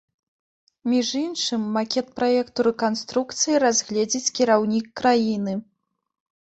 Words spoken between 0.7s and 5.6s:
Між іншым, макет праекту рэканструкцыі разгледзіць кіраўнік краіны.